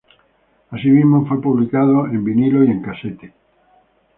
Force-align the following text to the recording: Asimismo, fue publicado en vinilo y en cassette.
Asimismo, 0.71 1.27
fue 1.27 1.39
publicado 1.39 2.07
en 2.07 2.23
vinilo 2.23 2.63
y 2.63 2.71
en 2.71 2.81
cassette. 2.81 3.35